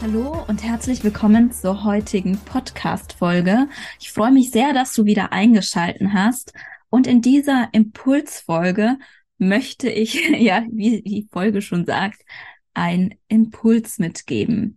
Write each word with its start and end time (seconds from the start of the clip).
Hallo 0.00 0.44
und 0.46 0.62
herzlich 0.62 1.02
willkommen 1.02 1.50
zur 1.50 1.82
heutigen 1.82 2.38
Podcast-Folge. 2.38 3.66
Ich 3.98 4.12
freue 4.12 4.30
mich 4.30 4.52
sehr, 4.52 4.72
dass 4.72 4.94
du 4.94 5.06
wieder 5.06 5.32
eingeschalten 5.32 6.14
hast. 6.14 6.52
Und 6.88 7.08
in 7.08 7.20
dieser 7.20 7.68
Impulsfolge 7.72 8.96
möchte 9.38 9.90
ich, 9.90 10.28
ja, 10.38 10.64
wie 10.70 11.02
die 11.02 11.26
Folge 11.32 11.62
schon 11.62 11.84
sagt, 11.84 12.22
ein 12.78 13.16
Impuls 13.26 13.98
mitgeben. 13.98 14.76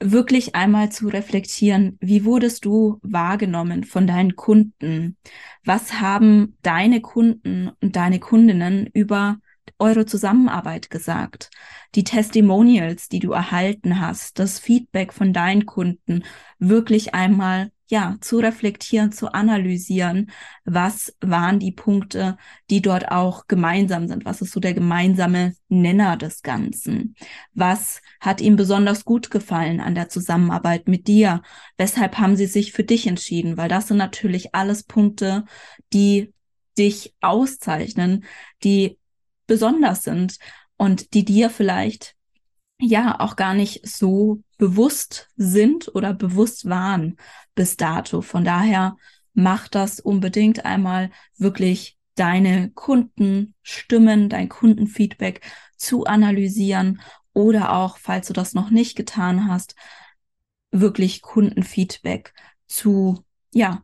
Wirklich 0.00 0.54
einmal 0.54 0.92
zu 0.92 1.08
reflektieren, 1.08 1.98
wie 2.00 2.24
wurdest 2.24 2.64
du 2.64 3.00
wahrgenommen 3.02 3.82
von 3.82 4.06
deinen 4.06 4.36
Kunden? 4.36 5.16
Was 5.64 5.94
haben 5.94 6.56
deine 6.62 7.00
Kunden 7.00 7.72
und 7.80 7.96
deine 7.96 8.20
Kundinnen 8.20 8.86
über 8.92 9.38
eure 9.78 10.06
Zusammenarbeit 10.06 10.90
gesagt? 10.90 11.50
Die 11.94 12.04
Testimonials, 12.04 13.08
die 13.08 13.18
du 13.20 13.32
erhalten 13.32 14.00
hast, 14.00 14.38
das 14.38 14.58
Feedback 14.58 15.12
von 15.12 15.32
deinen 15.32 15.66
Kunden, 15.66 16.24
wirklich 16.58 17.14
einmal 17.14 17.70
ja, 17.90 18.16
zu 18.20 18.38
reflektieren, 18.38 19.12
zu 19.12 19.32
analysieren, 19.32 20.30
was 20.64 21.16
waren 21.20 21.58
die 21.58 21.72
Punkte, 21.72 22.36
die 22.68 22.82
dort 22.82 23.10
auch 23.10 23.46
gemeinsam 23.46 24.08
sind? 24.08 24.26
Was 24.26 24.42
ist 24.42 24.52
so 24.52 24.60
der 24.60 24.74
gemeinsame 24.74 25.54
Nenner 25.68 26.18
des 26.18 26.42
Ganzen? 26.42 27.14
Was 27.54 28.02
hat 28.20 28.42
ihm 28.42 28.56
besonders 28.56 29.04
gut 29.04 29.30
gefallen 29.30 29.80
an 29.80 29.94
der 29.94 30.10
Zusammenarbeit 30.10 30.86
mit 30.86 31.06
dir? 31.06 31.42
Weshalb 31.78 32.18
haben 32.18 32.36
sie 32.36 32.46
sich 32.46 32.72
für 32.72 32.84
dich 32.84 33.06
entschieden? 33.06 33.56
Weil 33.56 33.70
das 33.70 33.88
sind 33.88 33.96
natürlich 33.96 34.54
alles 34.54 34.82
Punkte, 34.82 35.44
die 35.94 36.34
dich 36.76 37.14
auszeichnen, 37.20 38.24
die 38.62 38.97
besonders 39.48 40.04
sind 40.04 40.38
und 40.76 41.14
die 41.14 41.24
dir 41.24 41.50
vielleicht 41.50 42.14
ja 42.80 43.18
auch 43.18 43.34
gar 43.34 43.54
nicht 43.54 43.84
so 43.84 44.44
bewusst 44.58 45.28
sind 45.36 45.92
oder 45.94 46.14
bewusst 46.14 46.68
waren 46.68 47.16
bis 47.56 47.76
dato. 47.76 48.22
Von 48.22 48.44
daher 48.44 48.96
mach 49.34 49.66
das 49.66 49.98
unbedingt 49.98 50.64
einmal 50.64 51.10
wirklich 51.36 51.98
deine 52.14 52.70
Kundenstimmen, 52.70 54.28
dein 54.28 54.48
Kundenfeedback 54.48 55.40
zu 55.76 56.04
analysieren 56.04 57.00
oder 57.32 57.72
auch, 57.72 57.98
falls 57.98 58.28
du 58.28 58.32
das 58.32 58.54
noch 58.54 58.70
nicht 58.70 58.96
getan 58.96 59.48
hast, 59.48 59.74
wirklich 60.70 61.22
Kundenfeedback 61.22 62.34
zu, 62.66 63.24
ja, 63.52 63.82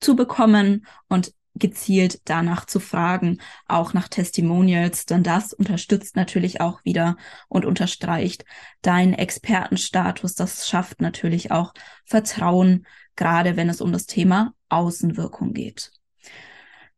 zu 0.00 0.16
bekommen 0.16 0.86
und 1.08 1.34
gezielt 1.58 2.20
danach 2.24 2.66
zu 2.66 2.80
fragen, 2.80 3.38
auch 3.66 3.92
nach 3.92 4.08
Testimonials, 4.08 5.06
denn 5.06 5.22
das 5.22 5.52
unterstützt 5.52 6.16
natürlich 6.16 6.60
auch 6.60 6.84
wieder 6.84 7.16
und 7.48 7.64
unterstreicht 7.64 8.44
deinen 8.82 9.14
Expertenstatus. 9.14 10.34
Das 10.34 10.68
schafft 10.68 11.00
natürlich 11.00 11.50
auch 11.50 11.74
Vertrauen, 12.04 12.86
gerade 13.16 13.56
wenn 13.56 13.68
es 13.68 13.80
um 13.80 13.92
das 13.92 14.06
Thema 14.06 14.54
Außenwirkung 14.68 15.52
geht. 15.52 15.90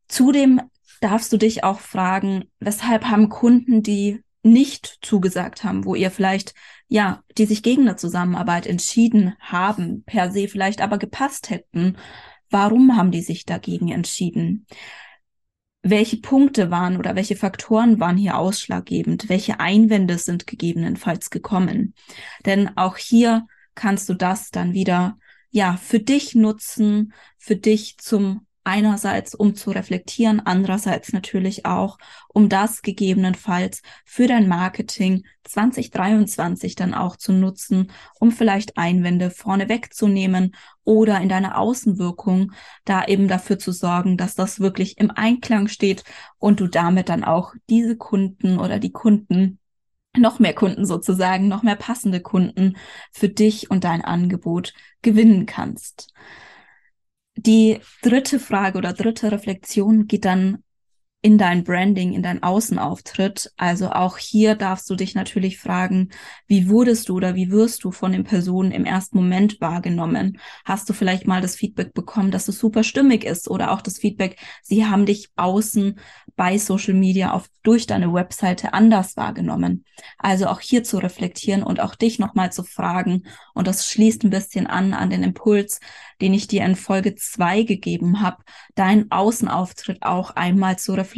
Zudem 0.09 0.61
darfst 1.01 1.33
du 1.33 1.37
dich 1.37 1.65
auch 1.65 1.81
fragen, 1.81 2.45
weshalb 2.59 3.07
haben 3.07 3.29
Kunden, 3.29 3.83
die 3.83 4.23
nicht 4.43 4.99
zugesagt 5.03 5.65
haben, 5.65 5.85
wo 5.85 5.95
ihr 5.95 6.11
vielleicht, 6.11 6.55
ja, 6.89 7.23
die 7.37 7.47
sich 7.47 7.63
gegen 7.63 7.83
eine 7.83 7.97
Zusammenarbeit 7.97 8.67
entschieden 8.67 9.35
haben, 9.39 10.03
per 10.05 10.31
se 10.31 10.49
vielleicht 10.49 10.81
aber 10.81 10.99
gepasst 10.99 11.51
hätten, 11.51 11.97
Warum 12.51 12.97
haben 12.97 13.11
die 13.11 13.23
sich 13.23 13.47
dagegen 13.47 13.91
entschieden? 13.91 14.67
Welche 15.83 16.19
Punkte 16.19 16.71
waren 16.71 16.99
oder 16.99 17.15
welche 17.15 17.37
Faktoren 17.37 18.01
waren 18.01 18.19
hier 18.19 18.37
ausschlaggebend? 18.37 19.29
Welche 19.29 19.61
Einwände 19.61 20.19
sind 20.19 20.47
gegebenenfalls 20.47 21.31
gekommen? 21.31 21.95
Denn 22.45 22.77
auch 22.77 22.99
hier 22.99 23.47
kannst 23.75 24.09
du 24.09 24.15
das 24.15 24.51
dann 24.51 24.75
wieder, 24.75 25.17
ja, 25.51 25.77
für 25.77 26.01
dich 26.01 26.35
nutzen, 26.35 27.15
für 27.39 27.57
dich 27.57 27.97
zum 27.99 28.47
einerseits 28.65 29.35
um 29.35 29.55
zu 29.55 29.71
reflektieren, 29.71 30.41
andererseits 30.41 31.13
natürlich 31.13 31.67
auch, 31.67 31.99
um 32.29 32.49
das 32.49 32.83
gegebenenfalls 32.83 33.83
für 34.05 34.27
dein 34.27 34.49
Marketing 34.49 35.25
2023 35.45 36.75
dann 36.75 36.95
auch 36.95 37.17
zu 37.17 37.33
nutzen, 37.33 37.91
um 38.19 38.33
vielleicht 38.33 38.77
Einwände 38.77 39.31
vorne 39.31 39.69
wegzunehmen 39.69 40.55
oder 40.85 41.21
in 41.21 41.29
deiner 41.29 41.59
Außenwirkung 41.59 42.53
da 42.85 43.05
eben 43.05 43.29
dafür 43.29 43.59
zu 43.59 43.73
sorgen, 43.73 44.17
dass 44.17 44.35
das 44.35 44.61
wirklich 44.61 44.99
im 44.99 45.11
Einklang 45.11 45.69
steht 45.69 46.05
und 46.39 46.61
du 46.61 46.67
damit 46.67 47.09
dann 47.09 47.25
auch 47.25 47.55
diese 47.69 47.97
Kunden 47.97 48.59
oder 48.59 48.79
die 48.79 48.93
Kunden 48.93 49.59
noch 50.17 50.39
mehr 50.39 50.55
Kunden 50.55 50.87
sozusagen, 50.87 51.49
noch 51.49 51.63
mehr 51.63 51.77
passende 51.77 52.21
Kunden 52.21 52.77
für 53.13 53.29
dich 53.29 53.71
und 53.71 53.85
dein 53.85 54.05
Angebot 54.05 54.75
gewinnen 55.03 55.47
kannst. 55.47 56.13
Die 57.47 57.81
dritte 58.03 58.39
Frage 58.39 58.77
oder 58.77 58.93
dritte 58.93 59.33
Reflexion 59.33 60.07
geht 60.07 60.27
dann 60.27 60.63
in 61.23 61.37
dein 61.37 61.65
Branding, 61.65 62.15
in 62.15 62.23
dein 62.23 62.43
Außenauftritt. 62.43 63.53
Also 63.59 63.91
auch 63.91 64.17
hier 64.17 64.55
darfst 64.55 64.89
du 64.89 64.97
dich 64.97 65.15
natürlich 65.15 65.59
fragen, 65.59 66.09
wie 66.47 66.69
wurdest 66.71 67.09
du 67.09 67.17
oder 67.17 67.35
wie 67.35 67.51
wirst 67.51 67.85
du 67.85 67.93
von 67.93 68.13
den 68.13 68.25
Personen 68.25 68.73
im 68.73 68.87
ersten 68.87 69.19
Moment 69.19 69.61
wahrgenommen? 69.61 70.39
Hast 70.65 70.89
du 70.89 70.95
vielleicht 70.95 71.27
mal 71.27 71.43
das 71.43 71.57
Feedback 71.57 71.93
bekommen, 71.93 72.31
dass 72.31 72.49
es 72.49 72.59
super 72.59 72.85
stimmig 72.85 73.25
ist 73.25 73.51
oder 73.51 73.73
auch 73.73 73.83
das 73.83 73.99
Feedback, 73.99 74.39
sie 74.63 74.87
haben 74.87 75.05
dich 75.05 75.29
außen 75.37 75.99
bei 76.37 76.57
Social 76.57 76.95
Media 76.95 77.33
auf, 77.33 77.49
durch 77.63 77.87
deine 77.87 78.15
Webseite 78.15 78.73
anders 78.73 79.19
wahrgenommen? 79.19 79.85
Also 80.17 80.47
auch 80.47 80.61
hier 80.61 80.85
zu 80.85 80.97
reflektieren 80.97 81.63
und 81.63 81.81
auch 81.81 81.97
dich 81.97 82.19
nochmal 82.19 82.51
zu 82.51 82.65
fragen. 82.65 83.25
Und 83.53 83.67
das 83.67 83.87
schließt 83.91 84.25
ein 84.25 84.31
bisschen 84.31 84.67
an 84.67 84.95
an 84.95 85.11
den 85.11 85.23
Impuls, 85.23 85.81
den 86.23 86.33
ich 86.33 86.47
dir 86.47 86.65
in 86.65 86.77
Folge 86.77 87.15
zwei 87.15 87.63
gegeben 87.63 88.23
habe, 88.23 88.43
deinen 88.75 89.11
Außenauftritt 89.11 90.03
auch 90.03 90.31
einmal 90.31 90.79
zu 90.79 90.95
reflektieren 90.95 91.10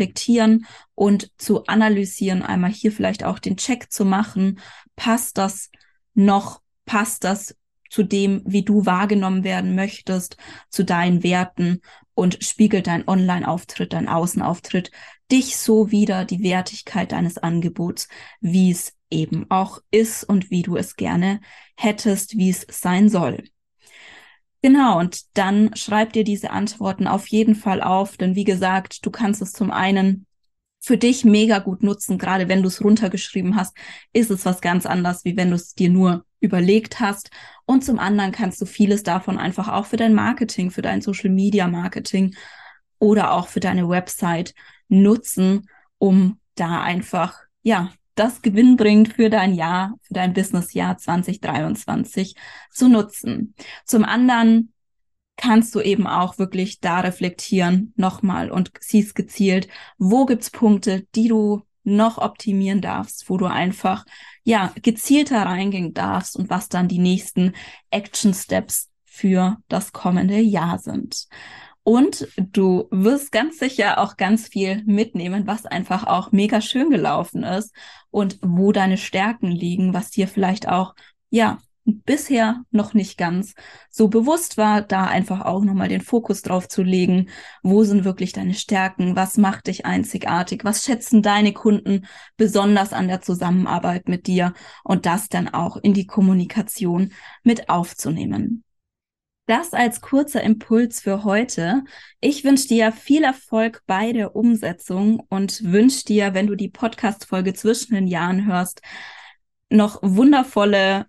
und 0.95 1.31
zu 1.39 1.67
analysieren, 1.67 2.43
einmal 2.43 2.71
hier 2.71 2.93
vielleicht 2.93 3.25
auch 3.25 3.39
den 3.39 3.57
Check 3.57 3.93
zu 3.93 4.05
machen. 4.05 4.61
Passt 4.97 5.39
das 5.39 5.71
noch? 6.15 6.61
Passt 6.85 7.25
das 7.25 7.57
zu 7.89 8.03
dem, 8.03 8.43
wie 8.47 8.65
du 8.65 8.87
wahrgenommen 8.87 9.45
werden 9.45 9.75
möchtest, 9.75 10.37
zu 10.71 10.83
deinen 10.85 11.23
Werten 11.23 11.83
und 12.15 12.43
spiegelt 12.43 12.87
dein 12.87 13.07
Online-Auftritt, 13.07 13.93
dein 13.93 14.09
Außenauftritt 14.09 14.91
dich 15.31 15.57
so 15.57 15.91
wieder 15.91 16.25
die 16.25 16.43
Wertigkeit 16.43 17.13
deines 17.13 17.39
Angebots, 17.39 18.09
wie 18.41 18.71
es 18.71 18.95
eben 19.11 19.47
auch 19.51 19.79
ist 19.91 20.25
und 20.25 20.51
wie 20.51 20.63
du 20.63 20.77
es 20.77 20.97
gerne 20.97 21.41
hättest, 21.77 22.37
wie 22.37 22.51
es 22.51 22.67
sein 22.71 23.09
soll. 23.09 23.45
Genau, 24.63 25.01
und 25.01 25.37
dann 25.37 25.75
schreib 25.75 26.13
dir 26.13 26.23
diese 26.23 26.51
Antworten 26.51 27.09
auf 27.09 27.27
jeden 27.27 27.57
Fall 27.57 27.83
auf, 27.83 28.17
denn 28.17 28.37
wie 28.37 28.45
gesagt, 28.45 29.05
du 29.05 29.11
kannst 29.11 29.43
es 29.43 29.53
zum 29.53 29.73
einen 29.73 30.27
für 30.81 30.97
dich 30.97 31.25
mega 31.25 31.59
gut 31.59 31.83
nutzen, 31.83 32.17
gerade 32.19 32.49
wenn 32.49 32.63
du 32.63 32.69
es 32.69 32.83
runtergeschrieben 32.83 33.57
hast, 33.57 33.77
ist 34.13 34.31
es 34.31 34.45
was 34.45 34.61
ganz 34.61 34.87
anderes, 34.87 35.25
wie 35.25 35.37
wenn 35.37 35.51
du 35.51 35.57
es 35.57 35.75
dir 35.75 35.91
nur 35.91 36.25
überlegt 36.41 37.01
hast. 37.01 37.31
Und 37.67 37.85
zum 37.85 37.99
anderen 37.99 38.33
kannst 38.33 38.61
du 38.61 38.67
vieles 38.67 39.03
davon 39.03 39.39
einfach 39.39 39.69
auch 39.69 39.87
für 39.87 39.97
dein 39.97 40.15
Marketing, 40.15 40.71
für 40.71 40.83
dein 40.83 41.01
Social 41.03 41.31
Media 41.31 41.69
Marketing 41.69 42.35
oder 42.99 43.33
auch 43.33 43.49
für 43.49 43.61
deine 43.61 43.89
Website 43.89 44.55
nutzen, 44.89 45.69
um 45.99 46.39
da 46.55 46.83
einfach, 46.83 47.41
ja, 47.63 47.93
das 48.15 48.43
Gewinn 48.43 48.77
bringt 48.77 49.15
für 49.15 49.31
dein 49.31 49.55
Jahr, 49.55 49.95
für 50.03 50.15
dein 50.15 50.33
Businessjahr 50.33 50.99
2023 50.99 52.35
zu 52.71 52.89
nutzen. 52.89 53.55
Zum 53.85 54.05
anderen 54.05 54.73
kannst 55.37 55.75
du 55.75 55.81
eben 55.81 56.07
auch 56.07 56.39
wirklich 56.39 56.81
da 56.81 57.01
reflektieren 57.01 57.93
nochmal 57.97 58.51
und 58.51 58.71
siehst 58.81 59.15
gezielt, 59.15 59.69
wo 59.99 60.27
gibt's 60.27 60.51
Punkte, 60.51 61.07
die 61.15 61.29
du 61.29 61.63
noch 61.85 62.19
optimieren 62.19 62.81
darfst, 62.81 63.29
wo 63.29 63.39
du 63.39 63.47
einfach 63.47 64.05
ja 64.45 64.73
gezielter 64.83 65.43
reingehen 65.43 65.95
darfst 65.95 66.37
und 66.37 66.49
was 66.49 66.69
dann 66.69 66.89
die 66.89 66.99
nächsten 66.99 67.55
Action 67.91 68.35
Steps 68.35 68.89
für 69.05 69.59
das 69.69 69.93
kommende 69.93 70.39
Jahr 70.39 70.79
sind. 70.79 71.27
Und 71.85 72.29
du 72.37 72.87
wirst 72.91 73.33
ganz 73.33 73.59
sicher 73.59 73.99
auch 73.99 74.17
ganz 74.17 74.47
viel 74.47 74.85
mitnehmen, 74.85 75.47
was 75.47 75.67
einfach 75.67 76.07
auch 76.07 76.31
mega 76.31 76.61
schön 76.61 76.91
gelaufen 76.91 77.43
ist 77.43 77.75
und 78.11 78.39
wo 78.41 78.71
deine 78.71 78.97
Stärken 78.97 79.51
liegen, 79.51 79.93
was 79.93 80.11
dir 80.11 80.29
vielleicht 80.29 80.69
auch, 80.69 80.95
ja, 81.31 81.59
bisher 81.85 82.63
noch 82.71 82.95
nicht 82.95 83.19
ganz 83.19 83.55
so 83.91 84.09
bewusst 84.09 84.57
war, 84.57 84.83
da 84.83 85.07
einfach 85.07 85.41
auch 85.41 85.65
nochmal 85.65 85.89
den 85.89 86.01
Fokus 86.01 86.43
drauf 86.43 86.69
zu 86.69 86.83
legen. 86.83 87.29
Wo 87.63 87.83
sind 87.85 88.05
wirklich 88.05 88.33
deine 88.33 88.55
Stärken? 88.55 89.17
Was 89.17 89.37
macht 89.37 89.67
dich 89.67 89.85
einzigartig? 89.85 90.65
Was 90.65 90.85
schätzen 90.85 91.23
deine 91.23 91.53
Kunden 91.53 92.07
besonders 92.37 92.93
an 92.93 93.09
der 93.09 93.21
Zusammenarbeit 93.21 94.09
mit 94.09 94.27
dir? 94.27 94.55
Und 94.85 95.07
das 95.07 95.29
dann 95.29 95.49
auch 95.49 95.77
in 95.77 95.93
die 95.95 96.07
Kommunikation 96.07 97.13
mit 97.43 97.69
aufzunehmen. 97.69 98.63
Das 99.47 99.73
als 99.73 100.01
kurzer 100.01 100.43
Impuls 100.43 101.01
für 101.01 101.25
heute. 101.25 101.83
Ich 102.21 102.45
wünsche 102.45 102.69
dir 102.69 102.93
viel 102.93 103.25
Erfolg 103.25 103.83
bei 103.87 104.13
der 104.13 104.37
Umsetzung 104.37 105.21
und 105.31 105.65
wünsche 105.65 106.05
dir, 106.05 106.33
wenn 106.33 106.47
du 106.47 106.55
die 106.55 106.69
Podcast-Folge 106.69 107.53
zwischen 107.53 107.95
den 107.95 108.07
Jahren 108.07 108.47
hörst, 108.47 108.83
noch 109.69 109.99
wundervolle 110.03 111.07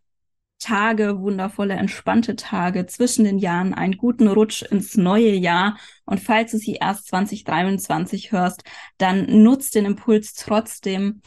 Tage, 0.57 1.19
wundervolle, 1.19 1.75
entspannte 1.75 2.35
Tage 2.35 2.85
zwischen 2.88 3.25
den 3.25 3.38
Jahren, 3.38 3.74
einen 3.74 3.97
guten 3.97 4.27
Rutsch 4.27 4.63
ins 4.63 4.95
neue 4.95 5.33
Jahr. 5.33 5.77
Und 6.06 6.19
falls 6.19 6.51
du 6.51 6.57
sie 6.57 6.75
erst 6.75 7.07
2023 7.07 8.31
hörst, 8.31 8.63
dann 8.97 9.44
nutzt 9.44 9.75
den 9.75 9.85
Impuls 9.85 10.33
trotzdem 10.33 11.21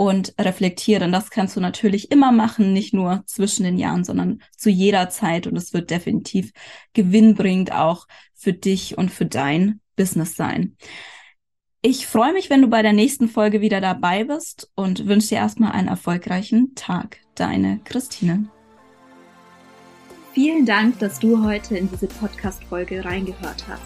und 0.00 0.32
reflektieren. 0.40 1.12
Das 1.12 1.28
kannst 1.28 1.56
du 1.56 1.60
natürlich 1.60 2.10
immer 2.10 2.32
machen, 2.32 2.72
nicht 2.72 2.94
nur 2.94 3.22
zwischen 3.26 3.64
den 3.64 3.76
Jahren, 3.76 4.02
sondern 4.02 4.40
zu 4.56 4.70
jeder 4.70 5.10
Zeit. 5.10 5.46
Und 5.46 5.56
es 5.58 5.74
wird 5.74 5.90
definitiv 5.90 6.52
gewinnbringend 6.94 7.72
auch 7.72 8.06
für 8.34 8.54
dich 8.54 8.96
und 8.96 9.10
für 9.10 9.26
dein 9.26 9.80
Business 9.96 10.36
sein. 10.36 10.74
Ich 11.82 12.06
freue 12.06 12.32
mich, 12.32 12.48
wenn 12.48 12.62
du 12.62 12.68
bei 12.68 12.80
der 12.80 12.94
nächsten 12.94 13.28
Folge 13.28 13.60
wieder 13.60 13.82
dabei 13.82 14.24
bist 14.24 14.70
und 14.74 15.06
wünsche 15.06 15.28
dir 15.28 15.36
erstmal 15.36 15.72
einen 15.72 15.88
erfolgreichen 15.88 16.74
Tag. 16.74 17.18
Deine 17.34 17.80
Christine. 17.84 18.48
Vielen 20.32 20.64
Dank, 20.64 20.98
dass 21.00 21.18
du 21.18 21.44
heute 21.44 21.76
in 21.76 21.90
diese 21.90 22.06
Podcast-Folge 22.06 23.04
reingehört 23.04 23.68
hast. 23.68 23.82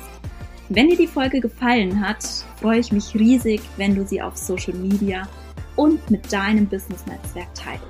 Wenn 0.69 0.89
dir 0.89 0.97
die 0.97 1.09
Folge 1.09 1.41
gefallen 1.41 2.01
hat, 2.01 2.23
freue 2.61 2.79
ich 2.79 2.93
mich 2.93 3.17
riesig, 3.17 3.63
wenn 3.79 3.97
du 3.97 4.07
sie 4.07 4.23
auf 4.23 4.37
Social 4.37 4.75
Media 4.75 5.29
und 5.77 6.11
mit 6.11 6.33
deinem 6.33 6.67
Business-Netzwerk 6.67 7.55
teilst, 7.55 7.85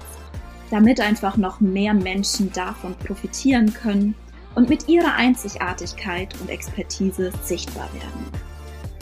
damit 0.70 1.00
einfach 1.00 1.36
noch 1.36 1.60
mehr 1.60 1.94
Menschen 1.94 2.52
davon 2.52 2.94
profitieren 2.94 3.72
können 3.72 4.14
und 4.54 4.69
mit 4.69 4.88
ihrer 4.88 5.14
Einzigartigkeit 5.14 6.34
und 6.40 6.50
Expertise 6.50 7.32
sichtbar 7.42 7.88
werden. 7.94 8.26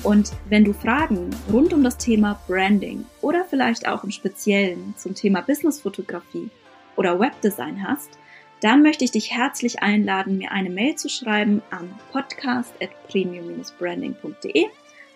Und 0.02 0.32
wenn 0.48 0.64
du 0.64 0.72
Fragen 0.72 1.30
rund 1.52 1.72
um 1.72 1.84
das 1.84 1.96
Thema 1.96 2.40
Branding 2.48 3.04
oder 3.20 3.44
vielleicht 3.44 3.86
auch 3.86 4.02
im 4.02 4.10
Speziellen 4.10 4.94
zum 4.96 5.14
Thema 5.14 5.42
Businessfotografie 5.42 6.50
oder 6.96 7.20
Webdesign 7.20 7.86
hast, 7.86 8.18
dann 8.60 8.82
möchte 8.82 9.04
ich 9.04 9.12
dich 9.12 9.32
herzlich 9.32 9.82
einladen, 9.82 10.38
mir 10.38 10.52
eine 10.52 10.70
Mail 10.70 10.96
zu 10.96 11.08
schreiben 11.08 11.62
an 11.70 11.94
podcast.premium-branding.de. 12.12 14.66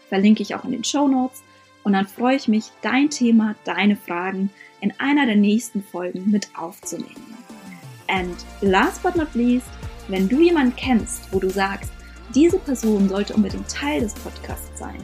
Verlinke 0.09 0.43
ich 0.43 0.55
auch 0.55 0.65
in 0.65 0.73
den 0.73 0.85
Show 0.85 1.09
Notes. 1.09 1.43
Und 1.87 1.93
dann 1.93 2.09
freue 2.09 2.35
ich 2.35 2.49
mich, 2.49 2.73
dein 2.83 3.11
Thema, 3.11 3.55
deine 3.63 3.95
Fragen 3.95 4.51
in 4.81 4.93
einer 4.99 5.25
der 5.25 5.37
nächsten 5.37 5.85
Folgen 5.85 6.33
mit 6.33 6.49
aufzunehmen. 6.59 7.37
And 8.09 8.35
last 8.61 9.05
but 9.05 9.15
not 9.15 9.33
least, 9.35 9.69
wenn 10.09 10.29
du 10.29 10.41
jemanden 10.41 10.75
kennst, 10.75 11.33
wo 11.33 11.39
du 11.39 11.49
sagst, 11.49 11.93
diese 12.35 12.59
Person 12.59 13.09
sollte 13.09 13.35
unbedingt 13.35 13.69
Teil 13.69 14.01
des 14.01 14.15
Podcasts 14.15 14.77
sein, 14.77 14.99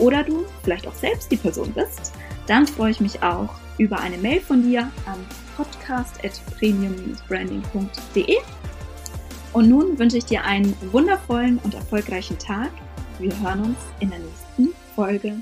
oder 0.00 0.24
du 0.24 0.44
vielleicht 0.64 0.88
auch 0.88 0.94
selbst 0.94 1.30
die 1.30 1.36
Person 1.36 1.72
bist, 1.72 2.12
dann 2.48 2.66
freue 2.66 2.90
ich 2.90 2.98
mich 2.98 3.22
auch 3.22 3.54
über 3.78 4.00
eine 4.00 4.18
Mail 4.18 4.40
von 4.40 4.60
dir 4.60 4.90
an 5.06 5.24
podcast.premium-branding.de. 5.56 8.38
Und 9.52 9.68
nun 9.68 9.96
wünsche 10.00 10.18
ich 10.18 10.24
dir 10.24 10.42
einen 10.42 10.74
wundervollen 10.90 11.60
und 11.62 11.74
erfolgreichen 11.74 12.40
Tag. 12.40 12.72
Wir 13.20 13.30
hören 13.40 13.66
uns 13.66 13.78
in 14.00 14.10
der 14.10 14.18
nächsten 14.18 14.70
Folge. 14.96 15.36